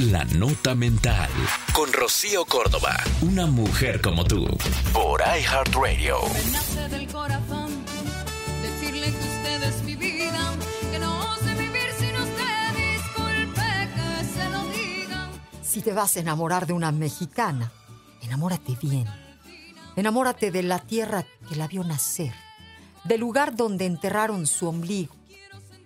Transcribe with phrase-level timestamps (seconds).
[0.00, 1.28] La Nota Mental.
[1.74, 2.96] Con Rocío Córdoba.
[3.20, 4.46] Una mujer como tú.
[4.94, 6.16] Por iHeartRadio.
[6.32, 7.70] Me nace del corazón
[8.62, 10.54] decirle que usted es mi vida,
[10.90, 12.94] que no sé vivir sin usted.
[12.94, 13.62] Disculpe
[13.94, 15.28] que se lo diga.
[15.60, 17.70] Si te vas a enamorar de una mexicana,
[18.22, 19.06] enamórate bien.
[19.96, 22.32] Enamórate de la tierra que la vio nacer,
[23.04, 25.14] del lugar donde enterraron su ombligo.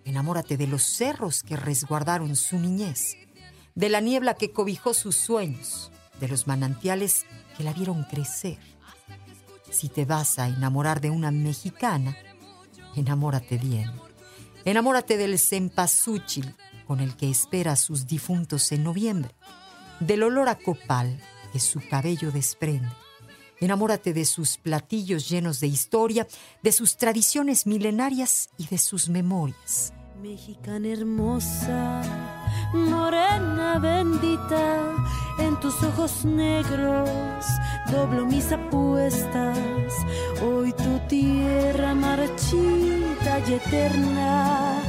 [0.04, 3.16] Enamórate de los cerros que resguardaron su niñez,
[3.74, 8.58] de la niebla que cobijó sus sueños, de los manantiales que la vieron crecer.
[9.70, 12.16] Si te vas a enamorar de una mexicana,
[12.94, 13.90] enamórate bien.
[14.64, 16.54] Enamórate del cempasúchil
[16.86, 19.34] con el que espera a sus difuntos en noviembre,
[20.00, 21.20] del olor a copal
[21.52, 22.88] que su cabello desprende.
[23.60, 26.26] Enamórate de sus platillos llenos de historia,
[26.62, 29.92] de sus tradiciones milenarias y de sus memorias.
[30.20, 32.02] Mexicana hermosa,
[32.72, 34.94] morena bendita,
[35.38, 37.10] en tus ojos negros
[37.90, 39.58] doblo mis apuestas.
[40.42, 44.80] Hoy tu tierra marchita y eterna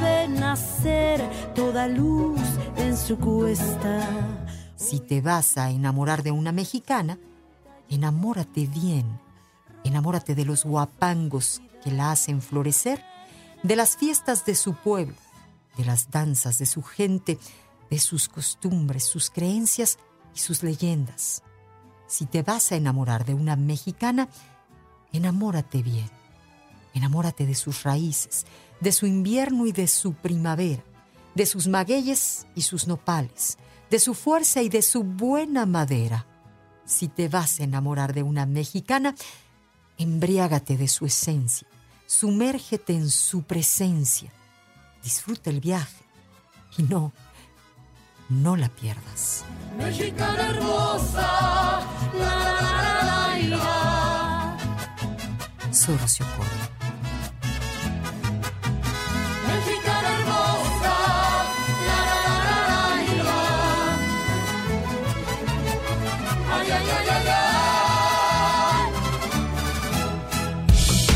[0.00, 1.20] ve nacer
[1.54, 2.40] toda luz
[2.76, 4.08] en su cuesta.
[4.76, 7.18] Si te vas a enamorar de una mexicana,
[7.88, 9.20] enamórate bien.
[9.84, 13.04] Enamórate de los guapangos que la hacen florecer,
[13.62, 15.14] de las fiestas de su pueblo,
[15.76, 17.38] de las danzas de su gente,
[17.90, 19.98] de sus costumbres, sus creencias
[20.34, 21.42] y sus leyendas.
[22.06, 24.28] Si te vas a enamorar de una mexicana,
[25.12, 26.10] enamórate bien.
[26.92, 28.46] Enamórate de sus raíces,
[28.80, 30.84] de su invierno y de su primavera,
[31.34, 33.58] de sus magueyes y sus nopales,
[33.90, 36.26] de su fuerza y de su buena madera.
[36.84, 39.14] Si te vas a enamorar de una mexicana,
[39.98, 41.66] embriágate de su esencia,
[42.06, 44.32] sumérgete en su presencia,
[45.04, 46.02] disfruta el viaje
[46.78, 47.12] y no,
[48.30, 49.44] no la pierdas.
[49.76, 51.80] Mexicana hermosa,
[52.18, 54.56] la la la la.
[55.72, 56.26] Soy Rocío.
[59.48, 60.96] Mexicana hermosa,
[61.88, 62.58] la la la la
[63.06, 63.38] la la.
[66.56, 67.43] Ay ay ay ay ay.